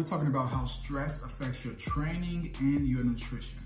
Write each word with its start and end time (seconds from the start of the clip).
We're 0.00 0.06
talking 0.06 0.28
about 0.28 0.50
how 0.50 0.64
stress 0.64 1.24
affects 1.24 1.62
your 1.62 1.74
training 1.74 2.56
and 2.58 2.88
your 2.88 3.04
nutrition. 3.04 3.58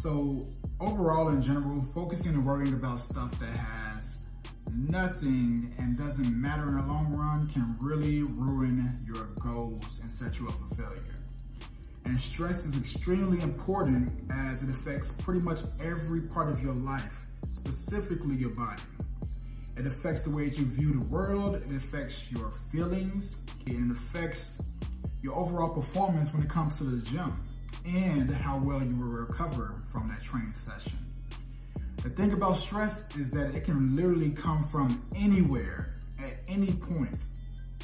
So 0.00 0.40
overall 0.80 1.28
in 1.28 1.40
general, 1.40 1.80
focusing 1.94 2.34
and 2.34 2.44
worrying 2.44 2.74
about 2.74 3.00
stuff 3.00 3.38
that 3.38 3.56
has 3.56 4.26
nothing 4.72 5.72
and 5.78 5.96
doesn't 5.96 6.42
matter 6.42 6.66
in 6.66 6.74
the 6.74 6.82
long 6.82 7.12
run 7.12 7.46
can 7.46 7.76
really 7.80 8.24
ruin 8.24 8.98
your 9.06 9.26
goals 9.40 10.00
and 10.02 10.10
set 10.10 10.40
you 10.40 10.48
up 10.48 10.54
for 10.54 10.74
failure. 10.74 11.14
And 12.04 12.18
stress 12.18 12.66
is 12.66 12.76
extremely 12.76 13.40
important 13.40 14.10
as 14.32 14.64
it 14.64 14.70
affects 14.70 15.12
pretty 15.12 15.46
much 15.46 15.60
every 15.80 16.22
part 16.22 16.48
of 16.48 16.60
your 16.60 16.74
life, 16.74 17.26
specifically 17.52 18.36
your 18.36 18.50
body. 18.50 18.82
It 19.76 19.86
affects 19.86 20.22
the 20.22 20.30
way 20.30 20.48
that 20.48 20.58
you 20.58 20.64
view 20.64 20.98
the 20.98 21.06
world, 21.06 21.54
it 21.54 21.70
affects 21.70 22.32
your 22.32 22.50
feelings, 22.72 23.36
it 23.66 23.94
affects 23.94 24.62
your 25.26 25.34
overall 25.34 25.68
performance 25.68 26.32
when 26.32 26.40
it 26.40 26.48
comes 26.48 26.78
to 26.78 26.84
the 26.84 27.04
gym 27.10 27.36
and 27.84 28.30
how 28.30 28.56
well 28.58 28.80
you 28.80 28.94
will 28.94 29.08
recover 29.08 29.74
from 29.86 30.08
that 30.08 30.22
training 30.22 30.54
session. 30.54 30.96
The 32.04 32.10
thing 32.10 32.32
about 32.32 32.56
stress 32.58 33.14
is 33.16 33.32
that 33.32 33.52
it 33.56 33.64
can 33.64 33.96
literally 33.96 34.30
come 34.30 34.62
from 34.62 35.04
anywhere 35.16 35.96
at 36.20 36.38
any 36.46 36.72
point. 36.72 37.26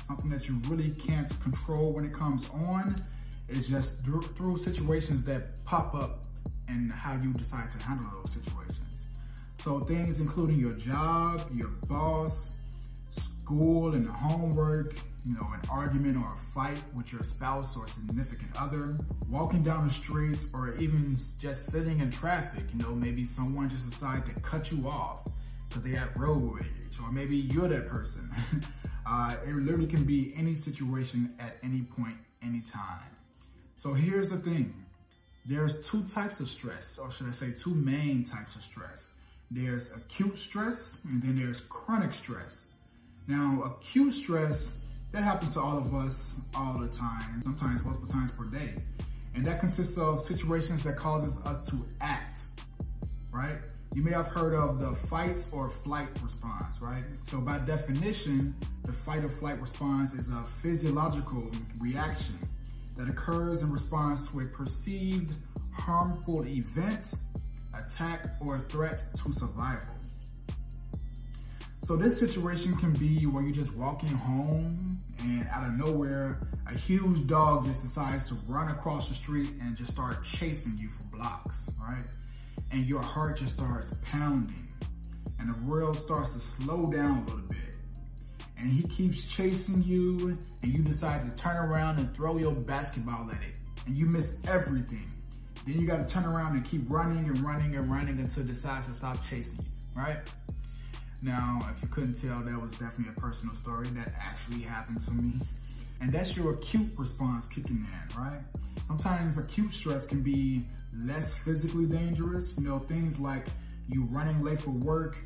Something 0.06 0.30
that 0.30 0.48
you 0.48 0.60
really 0.68 0.90
can't 0.90 1.28
control 1.40 1.92
when 1.92 2.04
it 2.04 2.14
comes 2.14 2.48
on 2.66 3.04
is 3.48 3.66
just 3.66 4.04
through 4.04 4.58
situations 4.58 5.24
that 5.24 5.64
pop 5.64 5.96
up 5.96 6.22
and 6.68 6.92
how 6.92 7.16
you 7.20 7.32
decide 7.32 7.72
to 7.72 7.78
handle 7.78 8.08
those 8.22 8.32
situations. 8.34 9.06
So 9.64 9.80
things 9.80 10.20
including 10.20 10.60
your 10.60 10.74
job, 10.74 11.50
your 11.52 11.70
boss, 11.88 12.54
school 13.10 13.94
and 13.94 14.06
homework, 14.06 14.94
you 15.24 15.34
know, 15.34 15.48
an 15.52 15.60
argument 15.70 16.16
or 16.16 16.26
a 16.26 16.36
fight 16.52 16.80
with 16.94 17.12
your 17.12 17.22
spouse 17.22 17.76
or 17.76 17.86
significant 17.86 18.50
other, 18.58 18.96
walking 19.30 19.62
down 19.62 19.86
the 19.86 19.92
streets, 19.92 20.46
or 20.52 20.74
even 20.76 21.16
just 21.38 21.66
sitting 21.66 22.00
in 22.00 22.10
traffic. 22.10 22.64
You 22.72 22.82
know, 22.82 22.94
maybe 22.94 23.24
someone 23.24 23.68
just 23.68 23.88
decided 23.88 24.26
to 24.34 24.40
cut 24.42 24.72
you 24.72 24.88
off 24.88 25.28
because 25.68 25.84
they 25.84 25.90
had 25.90 26.18
road 26.18 26.54
rage, 26.54 26.98
or 27.02 27.12
maybe 27.12 27.36
you're 27.36 27.68
that 27.68 27.88
person. 27.88 28.30
uh, 29.06 29.36
it 29.46 29.54
literally 29.54 29.86
can 29.86 30.04
be 30.04 30.34
any 30.36 30.54
situation 30.54 31.34
at 31.38 31.56
any 31.62 31.82
point, 31.82 32.16
anytime. 32.42 33.00
So 33.76 33.94
here's 33.94 34.30
the 34.30 34.38
thing. 34.38 34.74
There's 35.44 35.88
two 35.88 36.04
types 36.04 36.40
of 36.40 36.48
stress, 36.48 36.98
or 36.98 37.10
should 37.10 37.28
I 37.28 37.32
say 37.32 37.52
two 37.52 37.74
main 37.74 38.24
types 38.24 38.56
of 38.56 38.62
stress. 38.62 39.10
There's 39.50 39.92
acute 39.92 40.38
stress, 40.38 40.98
and 41.04 41.22
then 41.22 41.36
there's 41.36 41.60
chronic 41.60 42.12
stress. 42.12 42.68
Now, 43.28 43.62
acute 43.64 44.14
stress 44.14 44.78
that 45.12 45.22
happens 45.22 45.52
to 45.52 45.60
all 45.60 45.78
of 45.78 45.94
us 45.94 46.40
all 46.54 46.78
the 46.78 46.88
time, 46.88 47.42
sometimes 47.42 47.84
multiple 47.84 48.08
times 48.08 48.34
per 48.34 48.44
day. 48.46 48.74
And 49.34 49.44
that 49.44 49.60
consists 49.60 49.96
of 49.98 50.20
situations 50.20 50.82
that 50.84 50.96
causes 50.96 51.38
us 51.44 51.70
to 51.70 51.84
act, 52.00 52.40
right? 53.30 53.58
You 53.94 54.02
may 54.02 54.12
have 54.12 54.28
heard 54.28 54.54
of 54.54 54.80
the 54.80 54.92
fight 54.92 55.44
or 55.52 55.68
flight 55.70 56.08
response, 56.22 56.80
right? 56.80 57.04
So 57.24 57.38
by 57.38 57.58
definition, 57.58 58.54
the 58.84 58.92
fight 58.92 59.22
or 59.22 59.28
flight 59.28 59.60
response 59.60 60.14
is 60.14 60.30
a 60.30 60.42
physiological 60.44 61.50
reaction 61.80 62.38
that 62.96 63.08
occurs 63.08 63.62
in 63.62 63.70
response 63.70 64.28
to 64.30 64.40
a 64.40 64.46
perceived 64.46 65.36
harmful 65.72 66.46
event, 66.48 67.14
attack, 67.74 68.26
or 68.40 68.58
threat 68.60 69.02
to 69.22 69.32
survival. 69.32 69.88
So 71.84 71.96
this 71.96 72.18
situation 72.18 72.76
can 72.76 72.92
be 72.92 73.26
where 73.26 73.42
you're 73.42 73.52
just 73.52 73.74
walking 73.74 74.08
home 74.08 75.02
and 75.18 75.48
out 75.48 75.66
of 75.66 75.72
nowhere, 75.74 76.46
a 76.70 76.78
huge 76.78 77.26
dog 77.26 77.66
just 77.66 77.82
decides 77.82 78.28
to 78.28 78.34
run 78.46 78.68
across 78.68 79.08
the 79.08 79.14
street 79.14 79.50
and 79.60 79.76
just 79.76 79.90
start 79.90 80.24
chasing 80.24 80.78
you 80.78 80.88
for 80.88 81.04
blocks, 81.06 81.72
right? 81.80 82.04
And 82.70 82.86
your 82.86 83.02
heart 83.02 83.36
just 83.36 83.54
starts 83.54 83.94
pounding 84.04 84.68
and 85.40 85.50
the 85.50 85.58
world 85.66 85.96
starts 85.98 86.34
to 86.34 86.38
slow 86.38 86.88
down 86.88 87.18
a 87.18 87.20
little 87.22 87.48
bit. 87.48 87.76
And 88.56 88.70
he 88.70 88.84
keeps 88.84 89.26
chasing 89.26 89.82
you 89.82 90.38
and 90.62 90.72
you 90.72 90.82
decide 90.82 91.28
to 91.28 91.36
turn 91.36 91.56
around 91.56 91.98
and 91.98 92.14
throw 92.16 92.38
your 92.38 92.52
basketball 92.52 93.28
at 93.28 93.42
it 93.42 93.58
and 93.86 93.96
you 93.96 94.06
miss 94.06 94.40
everything. 94.46 95.12
Then 95.66 95.80
you 95.80 95.86
gotta 95.88 96.06
turn 96.06 96.24
around 96.24 96.54
and 96.54 96.64
keep 96.64 96.90
running 96.92 97.26
and 97.26 97.38
running 97.40 97.74
and 97.74 97.90
running 97.90 98.20
until 98.20 98.44
it 98.44 98.46
decides 98.46 98.86
to 98.86 98.92
stop 98.92 99.22
chasing 99.24 99.58
you, 99.58 100.00
right? 100.00 100.18
Now, 101.24 101.60
if 101.70 101.80
you 101.82 101.88
couldn't 101.88 102.14
tell, 102.14 102.40
that 102.40 102.60
was 102.60 102.72
definitely 102.72 103.14
a 103.16 103.20
personal 103.20 103.54
story 103.54 103.86
that 103.88 104.12
actually 104.20 104.62
happened 104.62 105.00
to 105.02 105.12
me. 105.12 105.34
And 106.00 106.10
that's 106.10 106.36
your 106.36 106.52
acute 106.52 106.90
response 106.96 107.46
kicking 107.46 107.86
in, 107.86 108.20
right? 108.20 108.40
Sometimes 108.86 109.38
acute 109.38 109.72
stress 109.72 110.06
can 110.06 110.20
be 110.22 110.64
less 111.04 111.38
physically 111.38 111.86
dangerous. 111.86 112.56
You 112.58 112.64
know, 112.64 112.78
things 112.80 113.20
like 113.20 113.46
you 113.88 114.04
running 114.10 114.42
late 114.42 114.60
for 114.60 114.70
work 114.70 115.16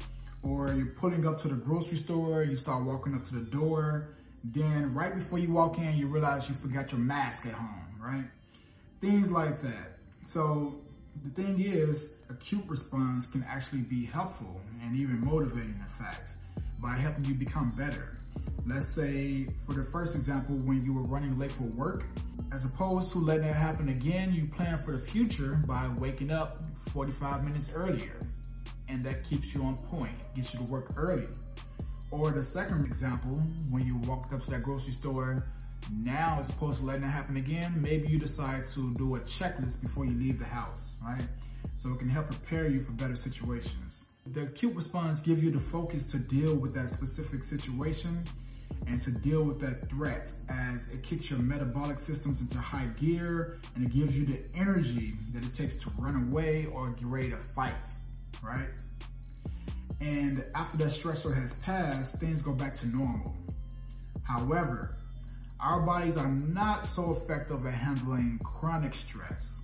or 0.42 0.72
you're 0.74 0.86
pulling 0.86 1.26
up 1.26 1.40
to 1.42 1.48
the 1.48 1.54
grocery 1.54 1.96
store, 1.96 2.42
you 2.42 2.56
start 2.56 2.84
walking 2.84 3.14
up 3.14 3.24
to 3.24 3.34
the 3.34 3.50
door. 3.50 4.08
Then 4.44 4.94
right 4.94 5.14
before 5.14 5.38
you 5.38 5.50
walk 5.50 5.78
in, 5.78 5.96
you 5.96 6.08
realize 6.08 6.48
you 6.48 6.54
forgot 6.54 6.92
your 6.92 7.00
mask 7.00 7.46
at 7.46 7.54
home, 7.54 7.86
right? 7.98 8.26
Things 9.00 9.32
like 9.32 9.62
that. 9.62 9.98
So 10.24 10.80
the 11.24 11.42
thing 11.42 11.60
is, 11.60 12.14
acute 12.28 12.64
response 12.66 13.26
can 13.26 13.44
actually 13.44 13.80
be 13.80 14.04
helpful 14.04 14.60
and 14.82 14.96
even 14.96 15.20
motivating, 15.20 15.80
in 15.80 15.88
fact, 15.88 16.32
by 16.80 16.96
helping 16.96 17.24
you 17.24 17.34
become 17.34 17.68
better. 17.70 18.12
Let's 18.66 18.88
say, 18.88 19.46
for 19.66 19.74
the 19.74 19.82
first 19.82 20.14
example, 20.14 20.56
when 20.64 20.82
you 20.82 20.92
were 20.92 21.04
running 21.04 21.38
late 21.38 21.52
for 21.52 21.64
work, 21.76 22.04
as 22.52 22.64
opposed 22.64 23.12
to 23.12 23.18
letting 23.18 23.46
that 23.46 23.56
happen 23.56 23.88
again, 23.88 24.32
you 24.32 24.46
plan 24.46 24.78
for 24.78 24.92
the 24.92 24.98
future 24.98 25.62
by 25.66 25.88
waking 25.98 26.30
up 26.30 26.66
45 26.90 27.44
minutes 27.44 27.70
earlier. 27.74 28.18
And 28.88 29.02
that 29.02 29.24
keeps 29.24 29.54
you 29.54 29.62
on 29.64 29.76
point, 29.76 30.14
gets 30.34 30.54
you 30.54 30.60
to 30.60 30.72
work 30.72 30.92
early. 30.96 31.28
Or 32.10 32.30
the 32.30 32.42
second 32.42 32.86
example, 32.86 33.36
when 33.68 33.84
you 33.84 33.96
walked 34.08 34.32
up 34.32 34.42
to 34.44 34.50
that 34.50 34.62
grocery 34.62 34.92
store 34.92 35.44
now, 35.92 36.38
as 36.40 36.48
opposed 36.48 36.78
to 36.78 36.84
letting 36.84 37.04
it 37.04 37.08
happen 37.08 37.36
again, 37.36 37.80
maybe 37.80 38.08
you 38.08 38.18
decide 38.18 38.62
to 38.74 38.94
do 38.94 39.14
a 39.14 39.20
checklist 39.20 39.80
before 39.80 40.04
you 40.04 40.14
leave 40.18 40.38
the 40.38 40.44
house, 40.44 40.94
right? 41.04 41.26
So 41.76 41.92
it 41.92 41.98
can 41.98 42.08
help 42.08 42.30
prepare 42.30 42.68
you 42.68 42.80
for 42.80 42.92
better 42.92 43.16
situations. 43.16 44.06
The 44.26 44.42
acute 44.42 44.74
response 44.74 45.20
gives 45.20 45.42
you 45.42 45.52
the 45.52 45.60
focus 45.60 46.10
to 46.10 46.18
deal 46.18 46.54
with 46.56 46.74
that 46.74 46.90
specific 46.90 47.44
situation 47.44 48.24
and 48.88 49.00
to 49.02 49.12
deal 49.12 49.44
with 49.44 49.60
that 49.60 49.88
threat 49.88 50.32
as 50.48 50.88
it 50.88 51.04
kicks 51.04 51.30
your 51.30 51.38
metabolic 51.38 52.00
systems 52.00 52.40
into 52.40 52.58
high 52.58 52.86
gear 52.98 53.58
and 53.76 53.86
it 53.86 53.92
gives 53.92 54.18
you 54.18 54.26
the 54.26 54.40
energy 54.58 55.14
that 55.32 55.44
it 55.44 55.52
takes 55.52 55.76
to 55.76 55.90
run 55.98 56.28
away 56.28 56.66
or 56.72 56.90
get 56.90 57.06
ready 57.06 57.30
to 57.30 57.36
fight, 57.36 57.90
right? 58.42 58.68
And 60.00 60.44
after 60.56 60.76
that 60.78 60.88
stressor 60.88 61.34
has 61.34 61.54
passed, 61.54 62.16
things 62.20 62.42
go 62.42 62.52
back 62.52 62.74
to 62.80 62.88
normal. 62.88 63.36
However, 64.24 64.96
our 65.60 65.80
bodies 65.80 66.16
are 66.16 66.28
not 66.28 66.86
so 66.86 67.12
effective 67.12 67.66
at 67.66 67.74
handling 67.74 68.38
chronic 68.44 68.94
stress. 68.94 69.62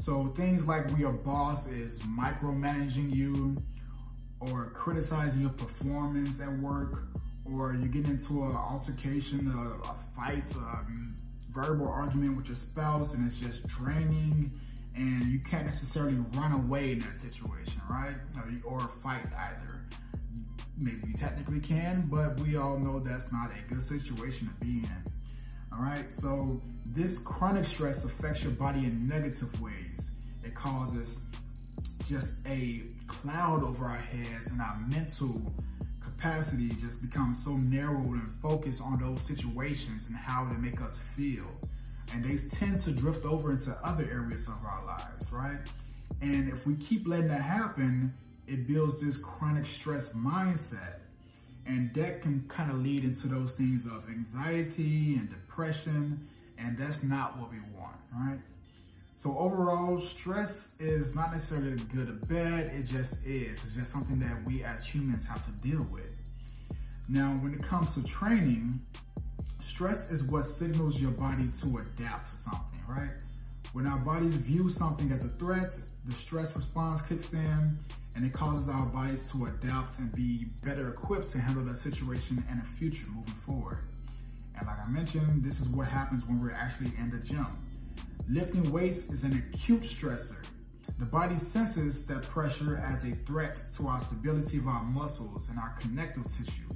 So 0.00 0.28
things 0.36 0.66
like 0.66 0.86
when 0.88 0.98
your 0.98 1.12
boss 1.12 1.68
is 1.68 2.00
micromanaging 2.00 3.14
you 3.14 3.56
or 4.40 4.70
criticizing 4.74 5.42
your 5.42 5.50
performance 5.50 6.40
at 6.40 6.50
work 6.58 7.04
or 7.44 7.74
you 7.74 7.86
get 7.86 8.06
into 8.06 8.44
an 8.44 8.56
altercation, 8.56 9.50
a, 9.50 9.88
a 9.88 9.94
fight, 10.16 10.54
a 10.56 10.84
verbal 11.50 11.88
argument 11.88 12.36
with 12.36 12.46
your 12.46 12.56
spouse 12.56 13.14
and 13.14 13.26
it's 13.26 13.38
just 13.38 13.66
draining 13.68 14.50
and 14.96 15.24
you 15.24 15.38
can't 15.38 15.66
necessarily 15.66 16.16
run 16.34 16.52
away 16.52 16.92
in 16.92 16.98
that 17.00 17.14
situation, 17.14 17.80
right? 17.88 18.16
Or 18.64 18.80
fight 18.80 19.26
either 19.26 19.84
maybe 20.80 21.08
you 21.08 21.14
technically 21.14 21.60
can, 21.60 22.08
but 22.10 22.38
we 22.40 22.56
all 22.56 22.78
know 22.78 22.98
that's 22.98 23.32
not 23.32 23.52
a 23.52 23.72
good 23.72 23.82
situation 23.82 24.48
to 24.48 24.66
be 24.66 24.78
in. 24.78 25.04
All 25.72 25.82
right, 25.82 26.12
so 26.12 26.60
this 26.88 27.18
chronic 27.18 27.64
stress 27.64 28.04
affects 28.04 28.42
your 28.42 28.52
body 28.52 28.86
in 28.86 29.06
negative 29.06 29.60
ways. 29.60 30.10
It 30.42 30.54
causes 30.54 31.24
just 32.08 32.34
a 32.46 32.82
cloud 33.06 33.62
over 33.62 33.84
our 33.84 33.96
heads 33.96 34.48
and 34.48 34.60
our 34.60 34.76
mental 34.88 35.40
capacity 36.00 36.68
just 36.80 37.02
becomes 37.02 37.44
so 37.44 37.56
narrowed 37.56 38.06
and 38.06 38.30
focused 38.42 38.82
on 38.82 38.98
those 38.98 39.22
situations 39.22 40.08
and 40.08 40.16
how 40.16 40.44
they 40.44 40.56
make 40.56 40.80
us 40.80 40.98
feel. 40.98 41.46
And 42.12 42.24
they 42.24 42.36
tend 42.36 42.80
to 42.80 42.90
drift 42.90 43.24
over 43.24 43.52
into 43.52 43.70
other 43.84 44.08
areas 44.10 44.48
of 44.48 44.58
our 44.64 44.84
lives, 44.84 45.32
right? 45.32 45.60
And 46.20 46.48
if 46.48 46.66
we 46.66 46.74
keep 46.76 47.06
letting 47.06 47.28
that 47.28 47.42
happen, 47.42 48.12
it 48.50 48.66
builds 48.66 49.00
this 49.00 49.16
chronic 49.16 49.66
stress 49.66 50.14
mindset. 50.14 50.96
And 51.66 51.94
that 51.94 52.22
can 52.22 52.46
kind 52.48 52.70
of 52.70 52.82
lead 52.82 53.04
into 53.04 53.28
those 53.28 53.52
things 53.52 53.86
of 53.86 54.08
anxiety 54.08 55.14
and 55.14 55.28
depression. 55.28 56.28
And 56.58 56.76
that's 56.76 57.02
not 57.02 57.38
what 57.38 57.50
we 57.50 57.58
want, 57.78 57.96
right? 58.14 58.40
So 59.16 59.36
overall, 59.38 59.98
stress 59.98 60.74
is 60.80 61.14
not 61.14 61.32
necessarily 61.32 61.76
good 61.94 62.08
or 62.08 62.26
bad. 62.26 62.70
It 62.70 62.86
just 62.86 63.24
is. 63.24 63.62
It's 63.62 63.74
just 63.74 63.92
something 63.92 64.18
that 64.20 64.44
we 64.46 64.64
as 64.64 64.86
humans 64.86 65.26
have 65.26 65.44
to 65.44 65.52
deal 65.62 65.86
with. 65.92 66.10
Now, 67.08 67.36
when 67.40 67.54
it 67.54 67.62
comes 67.62 67.94
to 67.94 68.04
training, 68.04 68.80
Stress 69.60 70.10
is 70.10 70.24
what 70.24 70.44
signals 70.44 71.00
your 71.00 71.10
body 71.10 71.48
to 71.60 71.78
adapt 71.78 72.26
to 72.26 72.36
something, 72.36 72.80
right? 72.88 73.10
When 73.72 73.86
our 73.86 73.98
bodies 73.98 74.34
view 74.34 74.68
something 74.68 75.12
as 75.12 75.24
a 75.24 75.28
threat, 75.28 75.76
the 76.06 76.12
stress 76.12 76.56
response 76.56 77.02
kicks 77.02 77.34
in 77.34 77.78
and 78.14 78.24
it 78.24 78.32
causes 78.32 78.68
our 78.68 78.86
bodies 78.86 79.30
to 79.32 79.46
adapt 79.46 79.98
and 79.98 80.12
be 80.12 80.46
better 80.64 80.88
equipped 80.88 81.30
to 81.32 81.38
handle 81.38 81.64
that 81.64 81.76
situation 81.76 82.44
in 82.50 82.58
the 82.58 82.64
future 82.64 83.06
moving 83.14 83.34
forward. 83.34 83.84
And 84.58 84.66
like 84.66 84.84
I 84.84 84.88
mentioned, 84.88 85.42
this 85.42 85.60
is 85.60 85.68
what 85.68 85.86
happens 85.88 86.26
when 86.26 86.38
we're 86.38 86.52
actually 86.52 86.92
in 86.98 87.06
the 87.06 87.18
gym. 87.18 87.46
Lifting 88.28 88.70
weights 88.70 89.10
is 89.10 89.24
an 89.24 89.36
acute 89.52 89.82
stressor. 89.82 90.44
The 90.98 91.06
body 91.06 91.38
senses 91.38 92.06
that 92.06 92.22
pressure 92.22 92.76
as 92.76 93.04
a 93.04 93.14
threat 93.26 93.62
to 93.76 93.88
our 93.88 94.00
stability 94.00 94.58
of 94.58 94.66
our 94.66 94.82
muscles 94.84 95.48
and 95.48 95.58
our 95.58 95.74
connective 95.80 96.24
tissue. 96.24 96.68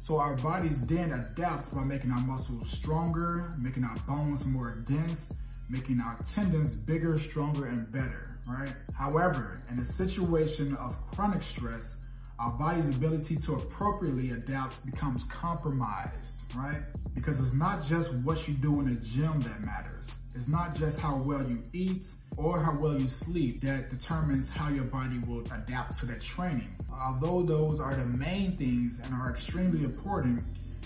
So 0.00 0.18
our 0.18 0.34
bodies 0.36 0.86
then 0.86 1.12
adapt 1.12 1.74
by 1.74 1.84
making 1.84 2.10
our 2.10 2.20
muscles 2.20 2.70
stronger, 2.70 3.50
making 3.58 3.84
our 3.84 3.96
bones 4.06 4.46
more 4.46 4.82
dense, 4.88 5.34
making 5.68 6.00
our 6.00 6.16
tendons 6.24 6.74
bigger, 6.74 7.18
stronger, 7.18 7.66
and 7.66 7.90
better, 7.92 8.27
right? 8.48 8.72
However, 8.94 9.58
in 9.70 9.78
a 9.78 9.84
situation 9.84 10.74
of 10.76 10.96
chronic 11.10 11.42
stress, 11.42 12.06
our 12.38 12.52
body's 12.52 12.88
ability 12.88 13.36
to 13.36 13.54
appropriately 13.54 14.30
adapt 14.30 14.86
becomes 14.86 15.24
compromised, 15.24 16.36
right? 16.54 16.82
Because 17.14 17.40
it's 17.40 17.52
not 17.52 17.84
just 17.84 18.14
what 18.14 18.46
you 18.46 18.54
do 18.54 18.80
in 18.80 18.94
the 18.94 19.00
gym 19.00 19.40
that 19.40 19.64
matters. 19.64 20.14
It's 20.34 20.46
not 20.46 20.76
just 20.76 21.00
how 21.00 21.16
well 21.16 21.44
you 21.44 21.60
eat 21.72 22.06
or 22.36 22.62
how 22.62 22.76
well 22.78 23.00
you 23.00 23.08
sleep 23.08 23.60
that 23.62 23.88
determines 23.88 24.50
how 24.50 24.68
your 24.68 24.84
body 24.84 25.18
will 25.26 25.40
adapt 25.52 25.98
to 25.98 26.06
that 26.06 26.20
training. 26.20 26.76
Although 26.92 27.42
those 27.42 27.80
are 27.80 27.96
the 27.96 28.04
main 28.04 28.56
things 28.56 29.00
and 29.00 29.12
are 29.14 29.30
extremely 29.30 29.82
important, 29.82 30.40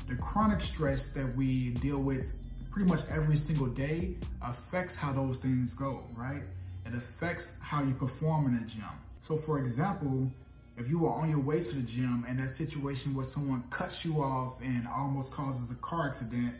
the 0.08 0.16
chronic 0.16 0.62
stress 0.62 1.12
that 1.12 1.36
we 1.36 1.70
deal 1.70 2.02
with 2.02 2.38
pretty 2.70 2.90
much 2.90 3.02
every 3.10 3.36
single 3.36 3.66
day 3.66 4.16
affects 4.40 4.96
how 4.96 5.12
those 5.12 5.36
things 5.36 5.74
go, 5.74 6.04
right? 6.14 6.42
It 6.86 6.94
affects 6.94 7.54
how 7.60 7.82
you 7.82 7.94
perform 7.94 8.46
in 8.46 8.60
the 8.60 8.66
gym. 8.66 8.84
So 9.22 9.36
for 9.36 9.58
example, 9.58 10.30
if 10.76 10.88
you 10.88 11.06
are 11.06 11.14
on 11.20 11.30
your 11.30 11.38
way 11.38 11.60
to 11.60 11.74
the 11.76 11.82
gym 11.82 12.24
and 12.28 12.38
that 12.38 12.50
situation 12.50 13.14
where 13.14 13.24
someone 13.24 13.64
cuts 13.70 14.04
you 14.04 14.22
off 14.22 14.60
and 14.62 14.88
almost 14.88 15.32
causes 15.32 15.70
a 15.70 15.74
car 15.76 16.08
accident 16.08 16.54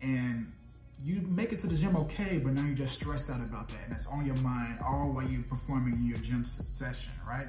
and 0.00 0.52
you 1.04 1.20
make 1.22 1.52
it 1.52 1.58
to 1.60 1.66
the 1.66 1.76
gym 1.76 1.96
okay, 1.96 2.38
but 2.38 2.52
now 2.52 2.64
you're 2.64 2.74
just 2.74 2.94
stressed 2.94 3.30
out 3.30 3.40
about 3.40 3.68
that 3.68 3.78
and 3.84 3.92
that's 3.92 4.06
on 4.06 4.26
your 4.26 4.36
mind 4.36 4.78
all 4.84 5.10
while 5.12 5.26
you're 5.26 5.42
performing 5.42 5.94
in 5.94 6.06
your 6.06 6.18
gym 6.18 6.44
session, 6.44 7.12
right? 7.28 7.48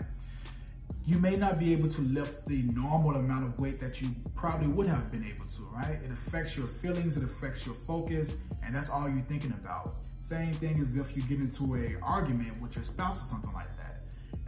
You 1.06 1.20
may 1.20 1.36
not 1.36 1.60
be 1.60 1.74
able 1.74 1.90
to 1.90 2.02
lift 2.02 2.46
the 2.46 2.62
normal 2.62 3.16
amount 3.16 3.44
of 3.44 3.60
weight 3.60 3.80
that 3.82 4.02
you 4.02 4.16
probably 4.36 4.68
would 4.68 4.88
have 4.88 5.12
been 5.12 5.26
able 5.26 5.46
to, 5.46 5.66
right? 5.74 6.00
It 6.02 6.12
affects 6.12 6.56
your 6.56 6.68
feelings, 6.68 7.18
it 7.18 7.24
affects 7.24 7.66
your 7.66 7.76
focus, 7.76 8.38
and 8.64 8.74
that's 8.74 8.90
all 8.90 9.10
you're 9.10 9.20
thinking 9.20 9.52
about. 9.52 9.96
Same 10.24 10.54
thing 10.54 10.82
as 10.82 10.98
if 10.98 11.16
you 11.16 11.22
get 11.24 11.40
into 11.42 11.76
a 11.76 12.02
argument 12.02 12.60
with 12.62 12.76
your 12.76 12.84
spouse 12.84 13.22
or 13.22 13.26
something 13.26 13.54
like 13.54 13.68
that 13.78 13.84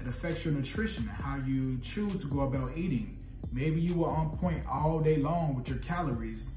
it 0.05 0.09
affects 0.09 0.45
your 0.45 0.53
nutrition 0.53 1.09
and 1.09 1.23
how 1.23 1.37
you 1.47 1.79
choose 1.79 2.17
to 2.19 2.27
go 2.27 2.41
about 2.41 2.77
eating. 2.77 3.17
Maybe 3.51 3.81
you 3.81 3.95
were 3.95 4.09
on 4.09 4.37
point 4.37 4.63
all 4.69 4.99
day 4.99 5.17
long 5.17 5.55
with 5.55 5.67
your 5.67 5.79
calories, 5.79 6.49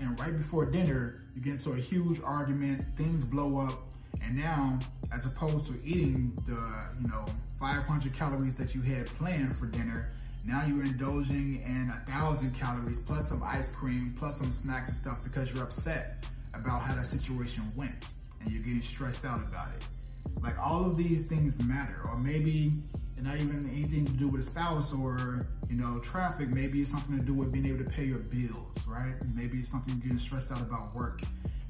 and 0.00 0.18
right 0.20 0.36
before 0.36 0.66
dinner, 0.66 1.22
you 1.34 1.40
get 1.40 1.54
into 1.54 1.72
a 1.72 1.76
huge 1.76 2.20
argument, 2.22 2.82
things 2.82 3.24
blow 3.24 3.60
up, 3.60 3.94
and 4.22 4.36
now, 4.36 4.78
as 5.12 5.24
opposed 5.24 5.72
to 5.72 5.88
eating 5.88 6.36
the, 6.46 6.86
you 7.00 7.08
know, 7.08 7.24
500 7.58 8.12
calories 8.12 8.56
that 8.56 8.74
you 8.74 8.82
had 8.82 9.06
planned 9.06 9.56
for 9.56 9.66
dinner, 9.66 10.12
now 10.44 10.64
you're 10.66 10.84
indulging 10.84 11.62
in 11.62 11.90
a 11.94 11.98
thousand 12.10 12.54
calories 12.54 12.98
plus 12.98 13.30
some 13.30 13.42
ice 13.42 13.70
cream 13.70 14.14
plus 14.18 14.38
some 14.38 14.52
snacks 14.52 14.90
and 14.90 14.98
stuff 14.98 15.24
because 15.24 15.52
you're 15.52 15.64
upset 15.64 16.26
about 16.54 16.82
how 16.82 16.94
that 16.94 17.06
situation 17.06 17.72
went 17.74 18.12
and 18.46 18.54
you're 18.54 18.62
getting 18.62 18.82
stressed 18.82 19.24
out 19.24 19.38
about 19.38 19.68
it. 19.76 19.84
Like 20.40 20.58
all 20.58 20.84
of 20.84 20.96
these 20.96 21.26
things 21.26 21.62
matter, 21.62 22.00
or 22.06 22.16
maybe 22.16 22.72
not 23.22 23.36
even 23.36 23.68
anything 23.70 24.04
to 24.04 24.12
do 24.12 24.28
with 24.28 24.42
a 24.42 24.44
spouse 24.44 24.92
or 24.92 25.46
you 25.68 25.76
know 25.76 25.98
traffic. 26.00 26.48
Maybe 26.54 26.80
it's 26.80 26.90
something 26.90 27.18
to 27.18 27.24
do 27.24 27.34
with 27.34 27.52
being 27.52 27.66
able 27.66 27.84
to 27.84 27.90
pay 27.90 28.04
your 28.04 28.18
bills, 28.18 28.76
right? 28.86 29.14
Maybe 29.34 29.58
it's 29.58 29.70
something 29.70 29.94
you're 29.94 30.02
getting 30.02 30.18
stressed 30.18 30.52
out 30.52 30.60
about 30.60 30.94
work, 30.94 31.22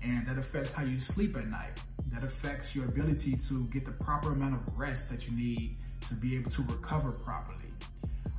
and 0.03 0.27
that 0.27 0.39
affects 0.39 0.73
how 0.73 0.85
you 0.85 0.99
sleep 0.99 1.37
at 1.37 1.49
night. 1.49 1.81
That 2.13 2.25
affects 2.25 2.75
your 2.75 2.87
ability 2.87 3.37
to 3.49 3.65
get 3.67 3.85
the 3.85 3.93
proper 3.93 4.33
amount 4.33 4.55
of 4.55 4.79
rest 4.79 5.11
that 5.11 5.29
you 5.29 5.37
need 5.37 5.77
to 6.09 6.15
be 6.15 6.37
able 6.37 6.51
to 6.53 6.63
recover 6.63 7.13
properly. 7.13 7.71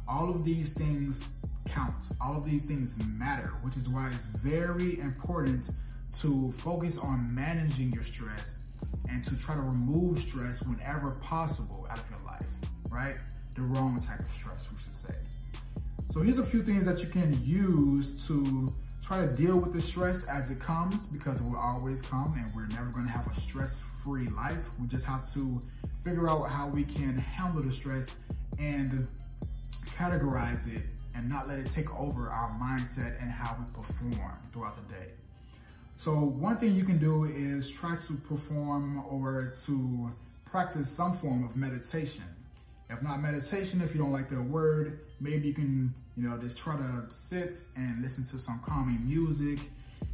All 0.08 0.30
of 0.30 0.46
these 0.46 0.74
things 0.74 1.30
count. 1.66 2.06
All 2.22 2.36
of 2.36 2.46
these 2.46 2.64
things 2.64 2.98
matter, 3.06 3.54
which 3.62 3.78
is 3.78 3.90
why 3.90 4.08
it's 4.08 4.26
very 4.28 5.00
important 5.00 5.70
to 6.20 6.52
focus 6.52 6.98
on 6.98 7.34
managing 7.34 7.92
your 7.94 8.04
stress 8.04 8.80
and 9.10 9.24
to 9.24 9.38
try 9.38 9.56
to 9.56 9.62
remove 9.62 10.20
stress 10.20 10.64
whenever 10.64 11.12
possible 11.12 11.88
out 11.90 12.00
of 12.00 12.10
your 12.10 12.20
life, 12.26 12.46
right? 12.90 13.16
The 13.56 13.62
wrong 13.62 14.00
type 14.00 14.20
of 14.20 14.30
stress, 14.30 14.68
we 14.72 14.78
should 14.80 14.96
say. 14.96 15.16
So 16.12 16.22
here's 16.22 16.40
a 16.40 16.44
few 16.44 16.64
things 16.64 16.86
that 16.86 17.00
you 17.04 17.08
can 17.10 17.40
use 17.46 18.28
to 18.28 18.68
try 19.04 19.26
to 19.26 19.34
deal 19.34 19.60
with 19.60 19.74
the 19.74 19.82
stress 19.82 20.26
as 20.26 20.50
it 20.52 20.60
comes 20.60 21.06
because 21.06 21.40
it 21.40 21.44
will 21.44 21.58
always 21.58 22.02
come 22.02 22.36
and 22.38 22.54
we're 22.56 22.68
never 22.68 22.92
going 22.92 23.06
to 23.06 23.12
have 23.12 23.28
a 23.28 23.36
stress-free 23.40 24.28
life. 24.28 24.70
We 24.80 24.88
just 24.88 25.06
have 25.06 25.32
to 25.34 25.60
figure 26.04 26.30
out 26.30 26.50
how 26.50 26.68
we 26.68 26.84
can 26.84 27.18
handle 27.18 27.62
the 27.62 27.72
stress 27.72 28.16
and 28.60 29.08
categorize 29.98 30.74
it 30.74 30.84
and 31.16 31.30
not 31.30 31.48
let 31.48 31.60
it 31.60 31.70
take 31.72 31.94
over 31.98 32.30
our 32.30 32.50
mindset 32.62 33.22
and 33.22 33.32
how 33.32 33.58
we 33.60 33.66
perform 33.74 34.38
throughout 34.52 34.76
the 34.76 34.94
day. 34.94 35.12
So 35.98 36.14
one 36.14 36.58
thing 36.58 36.76
you 36.76 36.84
can 36.84 37.00
do 37.00 37.24
is 37.24 37.72
try 37.72 37.96
to 37.96 38.14
perform 38.30 39.04
or 39.10 39.56
to 39.66 40.12
practice 40.46 40.92
some 40.92 41.12
form 41.12 41.44
of 41.44 41.56
meditation. 41.56 42.24
If 42.88 43.02
not 43.02 43.20
meditation, 43.20 43.82
if 43.82 43.96
you 43.96 44.02
don't 44.02 44.12
like 44.12 44.30
the 44.30 44.40
word, 44.40 45.00
maybe 45.20 45.48
you 45.48 45.56
can, 45.56 45.96
you 46.16 46.30
know, 46.30 46.38
just 46.38 46.56
try 46.56 46.78
to 46.78 47.06
sit 47.10 47.58
and 47.76 48.04
listen 48.04 48.24
to 48.26 48.38
some 48.38 48.62
calming 48.64 49.08
music 49.08 49.60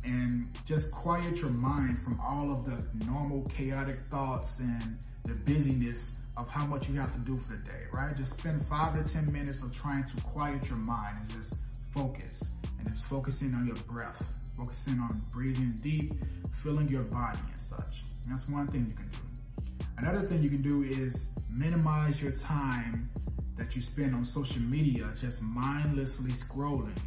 and 0.05 0.47
just 0.65 0.89
quiet 0.89 1.41
your 1.41 1.51
mind 1.51 1.99
from 1.99 2.17
all 2.21 2.49
of 2.49 2.63
the 2.65 2.81
normal 3.05 3.43
chaotic 3.49 3.99
thoughts 4.09 4.59
and 4.61 4.97
the 5.25 5.33
busyness 5.33 6.19
of 6.37 6.47
how 6.47 6.65
much 6.65 6.87
you 6.87 6.97
have 6.97 7.11
to 7.11 7.19
do 7.19 7.37
for 7.37 7.57
the 7.57 7.69
day, 7.69 7.83
right? 7.91 8.15
Just 8.15 8.39
spend 8.39 8.63
five 8.63 8.95
to 8.95 9.13
10 9.13 9.33
minutes 9.33 9.61
of 9.61 9.75
trying 9.75 10.05
to 10.05 10.21
quiet 10.21 10.69
your 10.69 10.77
mind 10.77 11.17
and 11.19 11.29
just 11.29 11.57
focus 11.91 12.51
and 12.79 12.87
just 12.87 13.03
focusing 13.03 13.53
on 13.53 13.67
your 13.67 13.75
breath 13.75 14.33
focusing 14.57 14.99
on 14.99 15.23
breathing 15.31 15.73
deep, 15.81 16.13
feeling 16.51 16.87
your 16.89 17.03
body 17.03 17.39
and 17.49 17.59
such. 17.59 18.03
And 18.23 18.33
that's 18.33 18.47
one 18.49 18.67
thing 18.67 18.87
you 18.89 18.95
can 18.95 19.07
do. 19.09 19.17
Another 19.97 20.25
thing 20.25 20.41
you 20.41 20.49
can 20.49 20.61
do 20.61 20.83
is 20.83 21.31
minimize 21.49 22.21
your 22.21 22.31
time 22.31 23.09
that 23.57 23.75
you 23.75 23.81
spend 23.81 24.15
on 24.15 24.25
social 24.25 24.61
media 24.61 25.11
just 25.15 25.41
mindlessly 25.41 26.31
scrolling. 26.31 26.97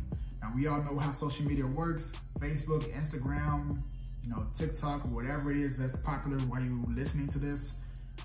Now 0.41 0.53
we 0.55 0.67
all 0.67 0.83
know 0.83 0.99
how 0.99 1.11
social 1.11 1.45
media 1.45 1.67
works, 1.67 2.13
Facebook, 2.39 2.83
Instagram, 2.95 3.83
you 4.23 4.31
know, 4.31 4.47
TikTok, 4.55 5.03
whatever 5.11 5.51
it 5.51 5.59
is 5.59 5.79
that's 5.79 5.97
popular 5.97 6.39
while 6.45 6.63
you're 6.63 6.85
listening 6.89 7.27
to 7.29 7.39
this. 7.39 7.79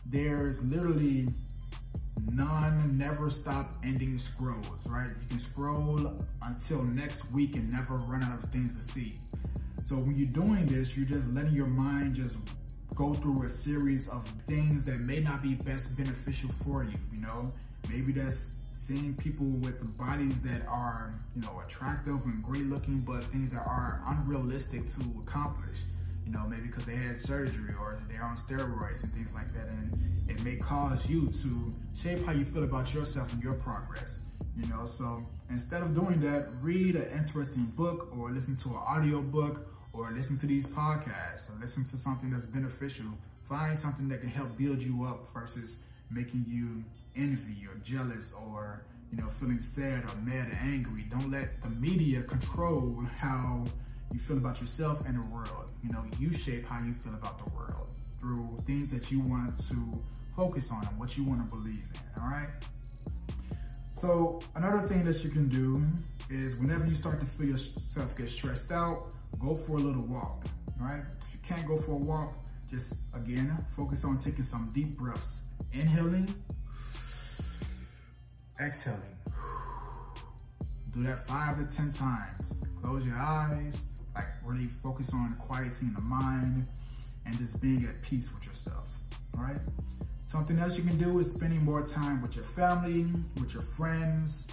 There's 0.05 0.63
literally 0.63 1.27
non 2.29 2.97
never 2.97 3.29
stop 3.29 3.77
ending 3.83 4.17
scrolls, 4.17 4.87
right? 4.89 5.09
You 5.09 5.27
can 5.29 5.39
scroll 5.39 6.17
until 6.41 6.83
next 6.83 7.31
week 7.33 7.55
and 7.55 7.71
never 7.71 7.95
run 7.97 8.23
out 8.23 8.43
of 8.43 8.49
things 8.51 8.75
to 8.75 8.81
see. 8.81 9.13
So 9.85 9.95
when 9.95 10.17
you're 10.17 10.27
doing 10.27 10.65
this, 10.65 10.95
you're 10.95 11.05
just 11.05 11.29
letting 11.29 11.53
your 11.53 11.67
mind 11.67 12.15
just 12.15 12.37
go 12.95 13.13
through 13.13 13.43
a 13.43 13.49
series 13.49 14.07
of 14.09 14.27
things 14.47 14.83
that 14.85 14.99
may 14.99 15.19
not 15.19 15.41
be 15.41 15.55
best 15.55 15.97
beneficial 15.97 16.49
for 16.49 16.83
you, 16.83 16.97
you 17.13 17.21
know? 17.21 17.51
Maybe 17.89 18.11
that's 18.11 18.55
seeing 18.73 19.15
people 19.15 19.47
with 19.47 19.97
bodies 19.97 20.39
that 20.41 20.65
are, 20.67 21.13
you 21.35 21.41
know, 21.41 21.61
attractive 21.63 22.23
and 22.25 22.43
great 22.43 22.65
looking, 22.65 22.99
but 22.99 23.23
things 23.25 23.51
that 23.51 23.65
are 23.65 24.01
unrealistic 24.07 24.87
to 24.87 25.01
accomplish 25.21 25.79
you 26.31 26.38
know, 26.38 26.45
maybe 26.47 26.63
because 26.63 26.85
they 26.85 26.95
had 26.95 27.19
surgery 27.19 27.73
or 27.79 28.00
they're 28.09 28.23
on 28.23 28.38
steroids 28.38 29.03
and 29.03 29.11
things 29.13 29.33
like 29.33 29.51
that. 29.51 29.73
And 29.73 30.29
it 30.29 30.41
may 30.43 30.55
cause 30.55 31.09
you 31.09 31.27
to 31.27 31.71
shape 31.97 32.25
how 32.25 32.31
you 32.31 32.45
feel 32.45 32.63
about 32.63 32.93
yourself 32.93 33.33
and 33.33 33.43
your 33.43 33.53
progress, 33.53 34.41
you 34.55 34.65
know. 34.67 34.85
So 34.85 35.25
instead 35.50 35.81
of 35.81 35.93
doing 35.93 36.21
that, 36.21 36.47
read 36.61 36.95
an 36.95 37.09
interesting 37.17 37.65
book 37.75 38.15
or 38.17 38.31
listen 38.31 38.55
to 38.57 38.69
an 38.69 38.75
audio 38.77 39.21
book 39.21 39.67
or 39.91 40.11
listen 40.11 40.38
to 40.38 40.45
these 40.45 40.67
podcasts 40.67 41.50
or 41.50 41.59
listen 41.59 41.83
to 41.85 41.97
something 41.97 42.29
that's 42.29 42.45
beneficial. 42.45 43.07
Find 43.43 43.77
something 43.77 44.07
that 44.07 44.21
can 44.21 44.29
help 44.29 44.57
build 44.57 44.81
you 44.81 45.03
up 45.03 45.27
versus 45.33 45.83
making 46.09 46.45
you 46.47 46.83
envy 47.13 47.67
or 47.67 47.75
jealous 47.83 48.31
or 48.31 48.83
you 49.11 49.17
know 49.17 49.27
feeling 49.27 49.59
sad 49.59 50.05
or 50.05 50.15
mad 50.23 50.47
or 50.50 50.59
angry. 50.61 51.05
Don't 51.09 51.29
let 51.29 51.61
the 51.61 51.69
media 51.71 52.23
control 52.23 53.03
how 53.17 53.65
you 54.13 54.20
feel 54.20 54.38
about 54.38 54.60
yourself 54.60 55.06
and 55.06 55.24
the 55.24 55.27
world. 55.30 55.72
You 55.84 55.91
know, 55.91 56.03
you 56.20 56.32
shape 56.32 56.65
how 56.65 56.84
you 56.84 56.94
feel 56.94 57.13
about 57.13 57.44
the 57.46 57.51
world 57.53 57.88
through 58.20 58.58
things 58.65 58.91
that 58.91 59.12
you 59.12 59.20
want 59.22 59.58
to 59.70 60.03
focus 60.36 60.72
on 60.72 60.86
and 60.88 60.98
what 61.00 61.18
you 61.18 61.24
want 61.24 61.48
to 61.48 61.56
believe 61.56 61.84
in, 61.94 62.22
all 62.22 62.30
right? 62.30 62.50
So 63.94 64.39
another 64.56 64.88
thing 64.88 65.03
that 65.06 65.24
you 65.24 65.30
can 65.30 65.48
do 65.48 65.84
is 66.30 66.58
whenever 66.58 66.86
you 66.86 66.96
start 66.96 67.20
to 67.20 67.25
feel 67.25 67.48
yourself 67.48 68.18
get 68.18 68.30
stressed 68.30 68.72
out, 68.72 69.13
go 69.39 69.56
for 69.56 69.74
a 69.74 69.80
little 69.80 70.06
walk, 70.08 70.46
all 70.80 70.88
right? 70.88 71.03
If 71.27 71.34
you 71.34 71.39
can't 71.44 71.68
go 71.68 71.77
for 71.77 71.91
a 71.91 71.98
walk, 71.98 72.34
just 72.70 72.96
again, 73.13 73.58
focus 73.75 74.06
on 74.06 74.18
taking 74.18 74.44
some 74.44 74.70
deep 74.74 74.98
breaths. 74.98 75.44
Inhaling, 75.74 76.34
exhaling. 78.60 79.00
Do 80.91 81.03
that 81.03 81.27
five 81.27 81.58
to 81.58 81.75
10 81.75 81.91
times. 81.91 82.62
Close 82.82 83.06
your 83.06 83.18
eyes, 83.18 83.86
really 84.43 84.65
focus 84.65 85.13
on 85.13 85.33
quieting 85.33 85.93
the 85.93 86.01
mind 86.01 86.69
and 87.25 87.38
just 87.38 87.62
being 87.62 87.86
at 87.86 88.01
peace 88.01 88.33
with 88.33 88.45
yourself, 88.45 88.93
all 89.38 89.43
right? 89.43 89.60
Something 90.21 90.60
else 90.60 90.77
you 90.77 90.83
can 90.83 90.98
do 90.98 91.19
is 91.19 91.31
spending 91.31 91.63
more 91.65 91.86
time 91.86 92.21
with 92.21 92.36
your 92.36 92.45
family, 92.45 93.05
with 93.39 93.53
your 93.53 93.63
friends. 93.63 94.48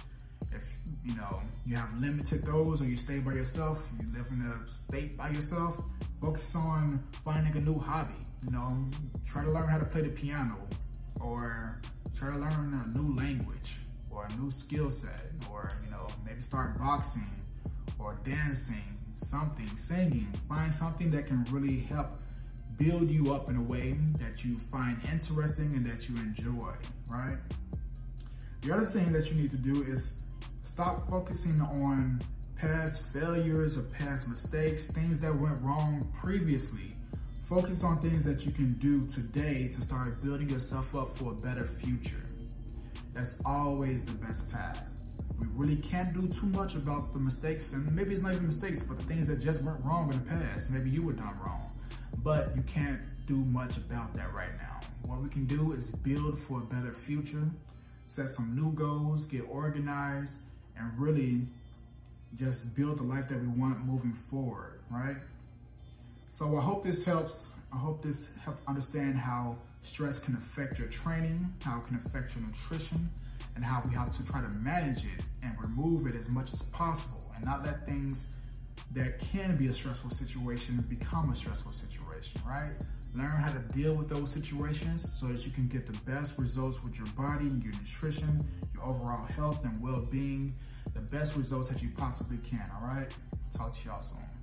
If, 0.51 0.75
you 1.05 1.15
know, 1.15 1.41
you 1.65 1.75
have 1.77 1.89
limited 2.01 2.43
those 2.43 2.81
or 2.81 2.85
you 2.85 2.97
stay 2.97 3.19
by 3.19 3.31
yourself, 3.31 3.89
you 3.99 4.07
live 4.13 4.27
in 4.31 4.41
a 4.41 4.67
state 4.67 5.15
by 5.15 5.29
yourself, 5.29 5.81
focus 6.21 6.53
on 6.55 7.01
finding 7.23 7.55
a 7.55 7.61
new 7.61 7.79
hobby. 7.79 8.11
You 8.45 8.51
know, 8.51 8.89
try 9.25 9.43
to 9.43 9.51
learn 9.51 9.69
how 9.69 9.77
to 9.77 9.85
play 9.85 10.01
the 10.01 10.09
piano 10.09 10.57
or 11.21 11.79
try 12.13 12.31
to 12.31 12.37
learn 12.37 12.73
a 12.73 12.97
new 12.97 13.15
language 13.15 13.77
or 14.11 14.25
a 14.25 14.35
new 14.35 14.51
skill 14.51 14.89
set 14.89 15.31
or, 15.49 15.71
you 15.85 15.91
know, 15.91 16.07
maybe 16.25 16.41
start 16.41 16.77
boxing 16.77 17.29
or 17.97 18.19
dancing, 18.25 18.97
something, 19.19 19.67
singing. 19.77 20.31
Find 20.47 20.73
something 20.73 21.11
that 21.11 21.27
can 21.27 21.43
really 21.51 21.81
help 21.81 22.19
build 22.77 23.09
you 23.09 23.33
up 23.33 23.49
in 23.49 23.57
a 23.57 23.61
way 23.61 23.97
that 24.19 24.43
you 24.43 24.57
find 24.57 24.97
interesting 25.11 25.73
and 25.73 25.85
that 25.85 26.09
you 26.09 26.15
enjoy, 26.17 26.71
right? 27.09 27.37
The 28.61 28.73
other 28.73 28.85
thing 28.85 29.11
that 29.11 29.29
you 29.29 29.41
need 29.41 29.51
to 29.51 29.57
do 29.57 29.83
is 29.83 30.23
stop 30.61 31.09
focusing 31.09 31.59
on 31.61 32.21
past 32.55 33.03
failures 33.13 33.77
or 33.77 33.83
past 33.83 34.27
mistakes, 34.27 34.87
things 34.87 35.19
that 35.19 35.35
went 35.35 35.61
wrong 35.61 36.11
previously. 36.21 36.93
Focus 37.43 37.83
on 37.83 38.01
things 38.01 38.25
that 38.25 38.45
you 38.45 38.51
can 38.51 38.69
do 38.73 39.07
today 39.07 39.67
to 39.69 39.81
start 39.81 40.21
building 40.21 40.49
yourself 40.49 40.95
up 40.95 41.17
for 41.17 41.31
a 41.31 41.35
better 41.35 41.65
future. 41.65 42.25
That's 43.13 43.37
always 43.45 44.05
the 44.05 44.13
best 44.13 44.51
path. 44.51 44.88
We 45.39 45.47
really 45.55 45.77
can't 45.77 46.13
do 46.13 46.27
too 46.27 46.47
much 46.47 46.75
about 46.75 47.13
the 47.13 47.19
mistakes, 47.19 47.73
and 47.73 47.89
maybe 47.95 48.13
it's 48.13 48.21
not 48.21 48.33
even 48.33 48.47
mistakes, 48.47 48.83
but 48.83 48.97
the 48.97 49.05
things 49.05 49.27
that 49.27 49.39
just 49.39 49.61
went 49.61 49.77
wrong 49.83 50.11
in 50.11 50.19
the 50.19 50.25
past. 50.25 50.69
Maybe 50.69 50.89
you 50.89 51.01
were 51.01 51.13
done 51.13 51.37
wrong, 51.45 51.71
but 52.23 52.55
you 52.55 52.61
can't 52.63 53.01
do 53.25 53.37
much 53.51 53.77
about 53.77 54.13
that 54.15 54.33
right 54.33 54.55
now. 54.57 54.79
What 55.05 55.21
we 55.21 55.29
can 55.29 55.45
do 55.45 55.71
is 55.71 55.91
build 55.95 56.37
for 56.39 56.59
a 56.59 56.65
better 56.65 56.93
future, 56.93 57.49
set 58.05 58.27
some 58.29 58.55
new 58.55 58.73
goals, 58.73 59.25
get 59.25 59.45
organized, 59.49 60.41
and 60.77 60.91
really 60.97 61.47
just 62.35 62.75
build 62.75 62.97
the 62.99 63.03
life 63.03 63.27
that 63.29 63.41
we 63.41 63.47
want 63.47 63.85
moving 63.85 64.13
forward, 64.13 64.81
right? 64.89 65.17
So 66.37 66.57
I 66.57 66.61
hope 66.61 66.83
this 66.83 67.05
helps. 67.05 67.49
I 67.71 67.77
hope 67.77 68.01
this 68.01 68.31
helps 68.43 68.61
understand 68.67 69.17
how 69.17 69.57
stress 69.83 70.19
can 70.19 70.35
affect 70.35 70.79
your 70.79 70.87
training, 70.87 71.53
how 71.63 71.79
it 71.79 71.87
can 71.87 71.97
affect 71.97 72.35
your 72.35 72.43
nutrition, 72.43 73.09
and 73.55 73.63
how 73.63 73.81
we 73.87 73.93
have 73.93 74.11
to 74.17 74.25
try 74.25 74.41
to 74.41 74.49
manage 74.57 75.05
it 75.05 75.23
and 75.43 75.53
remove 75.59 76.07
it 76.07 76.15
as 76.15 76.29
much 76.29 76.53
as 76.53 76.61
possible 76.63 77.31
and 77.35 77.45
not 77.45 77.65
let 77.65 77.87
things 77.87 78.27
that 78.91 79.19
can 79.19 79.55
be 79.55 79.67
a 79.67 79.73
stressful 79.73 80.09
situation 80.09 80.83
become 80.89 81.29
a 81.31 81.35
stressful 81.35 81.71
situation, 81.71 82.41
right? 82.45 82.71
Learn 83.15 83.31
how 83.31 83.51
to 83.51 83.59
deal 83.73 83.95
with 83.95 84.09
those 84.09 84.31
situations 84.31 85.11
so 85.19 85.27
that 85.27 85.45
you 85.45 85.51
can 85.51 85.67
get 85.67 85.85
the 85.85 85.97
best 86.11 86.37
results 86.37 86.83
with 86.83 86.95
your 86.97 87.07
body, 87.07 87.47
and 87.47 87.63
your 87.63 87.73
nutrition, 87.73 88.47
your 88.73 88.87
overall 88.87 89.25
health 89.35 89.63
and 89.63 89.81
well-being, 89.81 90.55
the 90.93 91.01
best 91.01 91.35
results 91.35 91.69
that 91.69 91.81
you 91.81 91.89
possibly 91.97 92.37
can, 92.37 92.69
all 92.75 92.87
right? 92.87 93.13
Talk 93.55 93.75
to 93.79 93.85
y'all 93.87 93.99
soon. 93.99 94.38